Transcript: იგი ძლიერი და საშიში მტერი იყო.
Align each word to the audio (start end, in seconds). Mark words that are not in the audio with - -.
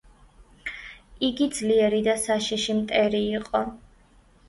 იგი 1.27 1.49
ძლიერი 1.59 2.01
და 2.09 2.17
საშიში 2.25 2.79
მტერი 2.83 3.25
იყო. 3.39 3.67